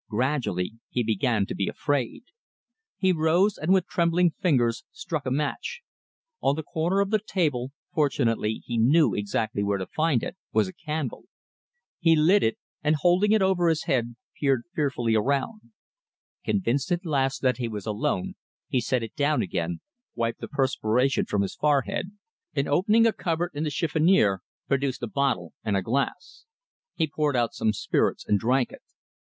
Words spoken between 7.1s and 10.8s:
the table fortunately he knew exactly where to find it was a